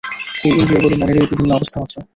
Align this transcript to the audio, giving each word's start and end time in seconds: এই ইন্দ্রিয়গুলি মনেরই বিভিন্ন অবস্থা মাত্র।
এই 0.43 0.53
ইন্দ্রিয়গুলি 0.53 0.95
মনেরই 0.97 1.29
বিভিন্ন 1.31 1.51
অবস্থা 1.53 1.77
মাত্র। 1.81 1.95